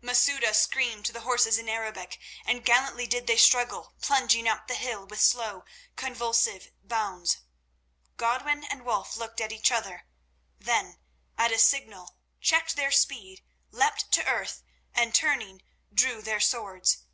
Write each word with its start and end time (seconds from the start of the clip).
Masouda 0.00 0.54
screamed 0.54 1.04
to 1.04 1.12
the 1.12 1.20
horses 1.20 1.58
in 1.58 1.68
Arabic, 1.68 2.18
and 2.46 2.64
gallantly 2.64 3.06
did 3.06 3.26
they 3.26 3.36
struggle, 3.36 3.92
plunging 4.00 4.48
up 4.48 4.66
the 4.66 4.74
hill 4.74 5.04
with 5.04 5.20
slow, 5.20 5.66
convulsive 5.96 6.70
bounds. 6.82 7.42
Godwin 8.16 8.64
and 8.64 8.86
Wulf 8.86 9.18
looked 9.18 9.38
at 9.42 9.52
each 9.52 9.70
other, 9.70 10.06
then, 10.58 10.98
at 11.36 11.52
a 11.52 11.58
signal, 11.58 12.16
checked 12.40 12.74
their 12.74 12.90
speed, 12.90 13.42
leapt 13.70 14.10
to 14.12 14.26
earth, 14.26 14.62
and, 14.94 15.14
turning, 15.14 15.60
drew 15.92 16.22
their 16.22 16.40
swords. 16.40 17.04